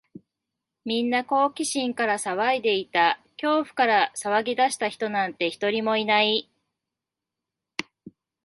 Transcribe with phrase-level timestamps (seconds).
[0.83, 3.19] みんな好奇心から騒いでいた。
[3.39, 6.49] 恐怖から騒ぎ出した人なんて、一人もいない。